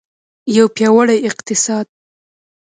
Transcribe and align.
یو 0.55 0.65
پیاوړی 0.77 1.17
اقتصاد. 1.29 1.85